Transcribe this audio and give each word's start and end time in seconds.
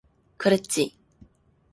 그랬지. 0.41 0.83